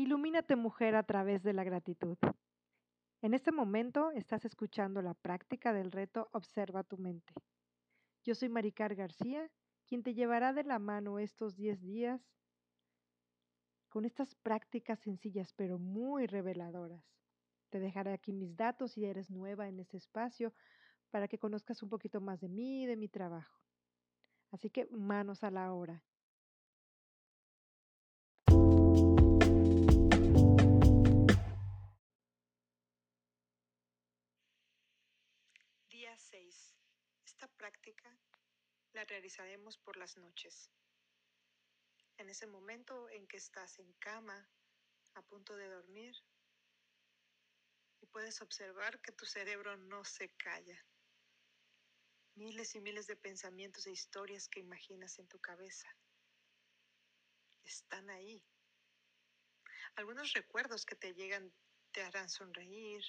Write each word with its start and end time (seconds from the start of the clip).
Ilumínate 0.00 0.56
mujer 0.56 0.96
a 0.96 1.02
través 1.02 1.42
de 1.42 1.52
la 1.52 1.62
gratitud. 1.62 2.16
En 3.20 3.34
este 3.34 3.52
momento 3.52 4.10
estás 4.12 4.46
escuchando 4.46 5.02
la 5.02 5.12
práctica 5.12 5.74
del 5.74 5.92
reto 5.92 6.30
Observa 6.32 6.84
tu 6.84 6.96
mente. 6.96 7.34
Yo 8.24 8.34
soy 8.34 8.48
Maricar 8.48 8.94
García, 8.94 9.50
quien 9.86 10.02
te 10.02 10.14
llevará 10.14 10.54
de 10.54 10.64
la 10.64 10.78
mano 10.78 11.18
estos 11.18 11.54
10 11.54 11.82
días 11.82 12.22
con 13.90 14.06
estas 14.06 14.34
prácticas 14.36 15.00
sencillas 15.00 15.52
pero 15.52 15.78
muy 15.78 16.26
reveladoras. 16.26 17.04
Te 17.68 17.78
dejaré 17.78 18.14
aquí 18.14 18.32
mis 18.32 18.56
datos 18.56 18.92
si 18.92 19.04
eres 19.04 19.30
nueva 19.30 19.68
en 19.68 19.80
este 19.80 19.98
espacio 19.98 20.54
para 21.10 21.28
que 21.28 21.38
conozcas 21.38 21.82
un 21.82 21.90
poquito 21.90 22.22
más 22.22 22.40
de 22.40 22.48
mí 22.48 22.84
y 22.84 22.86
de 22.86 22.96
mi 22.96 23.10
trabajo. 23.10 23.60
Así 24.50 24.70
que 24.70 24.86
manos 24.86 25.44
a 25.44 25.50
la 25.50 25.74
obra. 25.74 26.02
6. 36.20 36.76
Esta 37.24 37.48
práctica 37.48 38.16
la 38.92 39.04
realizaremos 39.04 39.78
por 39.78 39.96
las 39.96 40.16
noches. 40.16 40.70
En 42.18 42.28
ese 42.28 42.46
momento 42.46 43.08
en 43.10 43.26
que 43.26 43.38
estás 43.38 43.78
en 43.78 43.92
cama, 43.94 44.48
a 45.14 45.22
punto 45.22 45.56
de 45.56 45.68
dormir, 45.68 46.14
y 48.00 48.06
puedes 48.06 48.40
observar 48.42 49.00
que 49.00 49.12
tu 49.12 49.26
cerebro 49.26 49.76
no 49.76 50.04
se 50.04 50.28
calla. 50.36 50.84
Miles 52.34 52.74
y 52.74 52.80
miles 52.80 53.06
de 53.06 53.16
pensamientos 53.16 53.86
e 53.86 53.92
historias 53.92 54.48
que 54.48 54.60
imaginas 54.60 55.18
en 55.18 55.28
tu 55.28 55.38
cabeza 55.40 55.88
están 57.64 58.10
ahí. 58.10 58.44
Algunos 59.96 60.32
recuerdos 60.32 60.84
que 60.84 60.96
te 60.96 61.14
llegan 61.14 61.52
te 61.92 62.02
harán 62.02 62.28
sonreír, 62.28 63.04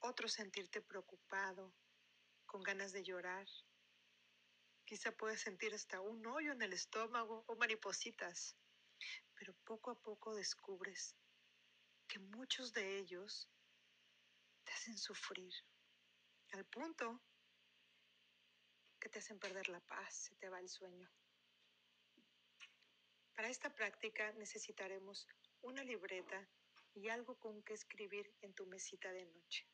otros 0.00 0.32
sentirte 0.32 0.80
preocupado, 0.80 1.74
con 2.48 2.62
ganas 2.62 2.92
de 2.92 3.04
llorar. 3.04 3.46
Quizá 4.84 5.12
puedes 5.12 5.40
sentir 5.42 5.74
hasta 5.74 6.00
un 6.00 6.26
hoyo 6.26 6.52
en 6.52 6.62
el 6.62 6.72
estómago 6.72 7.44
o 7.46 7.54
maripositas, 7.56 8.56
pero 9.34 9.54
poco 9.64 9.90
a 9.90 10.00
poco 10.00 10.34
descubres 10.34 11.14
que 12.08 12.18
muchos 12.18 12.72
de 12.72 12.98
ellos 12.98 13.48
te 14.64 14.72
hacen 14.72 14.96
sufrir, 14.96 15.52
al 16.52 16.64
punto 16.64 17.20
que 18.98 19.10
te 19.10 19.18
hacen 19.18 19.38
perder 19.38 19.68
la 19.68 19.80
paz, 19.80 20.14
se 20.14 20.34
te 20.36 20.48
va 20.48 20.58
el 20.58 20.70
sueño. 20.70 21.08
Para 23.36 23.50
esta 23.50 23.72
práctica 23.74 24.32
necesitaremos 24.32 25.28
una 25.60 25.84
libreta 25.84 26.48
y 26.94 27.10
algo 27.10 27.38
con 27.38 27.62
que 27.62 27.74
escribir 27.74 28.34
en 28.40 28.54
tu 28.54 28.66
mesita 28.66 29.12
de 29.12 29.26
noche. 29.26 29.68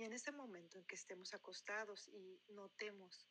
Y 0.00 0.04
en 0.04 0.14
ese 0.14 0.32
momento 0.32 0.78
en 0.78 0.86
que 0.86 0.94
estemos 0.94 1.34
acostados 1.34 2.08
y 2.08 2.40
notemos 2.48 3.28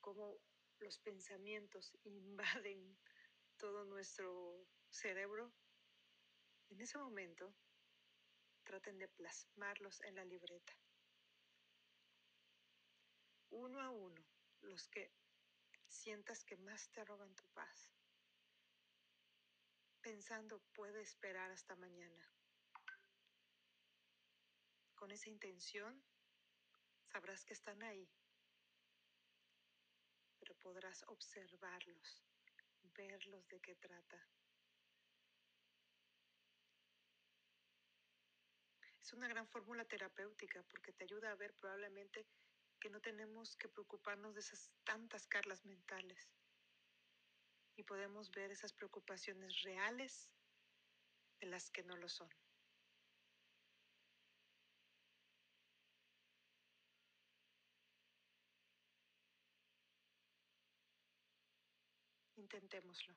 cómo 0.00 0.40
los 0.80 0.98
pensamientos 0.98 1.96
invaden 2.02 2.98
todo 3.56 3.84
nuestro 3.84 4.66
cerebro, 4.88 5.52
en 6.70 6.80
ese 6.80 6.98
momento 6.98 7.54
traten 8.64 8.98
de 8.98 9.06
plasmarlos 9.06 10.00
en 10.00 10.16
la 10.16 10.24
libreta. 10.24 10.72
Uno 13.50 13.80
a 13.80 13.90
uno, 13.90 14.26
los 14.62 14.88
que 14.88 15.12
sientas 15.86 16.42
que 16.42 16.56
más 16.56 16.90
te 16.90 17.04
roban 17.04 17.32
tu 17.36 17.44
paz. 17.54 17.88
Pensando, 20.00 20.60
puede 20.72 21.02
esperar 21.02 21.52
hasta 21.52 21.76
mañana. 21.76 22.39
Con 25.10 25.16
esa 25.16 25.28
intención, 25.28 26.00
sabrás 27.10 27.44
que 27.44 27.52
están 27.52 27.82
ahí, 27.82 28.08
pero 30.38 30.54
podrás 30.60 31.02
observarlos, 31.08 32.22
verlos 32.94 33.44
de 33.48 33.58
qué 33.58 33.74
trata. 33.74 34.24
Es 39.00 39.12
una 39.12 39.26
gran 39.26 39.48
fórmula 39.48 39.84
terapéutica 39.84 40.62
porque 40.70 40.92
te 40.92 41.02
ayuda 41.02 41.32
a 41.32 41.34
ver 41.34 41.54
probablemente 41.54 42.24
que 42.78 42.88
no 42.88 43.00
tenemos 43.00 43.56
que 43.56 43.68
preocuparnos 43.68 44.34
de 44.34 44.42
esas 44.42 44.70
tantas 44.84 45.26
carlas 45.26 45.64
mentales 45.64 46.30
y 47.74 47.82
podemos 47.82 48.30
ver 48.30 48.52
esas 48.52 48.72
preocupaciones 48.72 49.62
reales 49.62 50.30
de 51.40 51.48
las 51.48 51.68
que 51.68 51.82
no 51.82 51.96
lo 51.96 52.08
son. 52.08 52.30
Intentémoslo. 62.40 63.14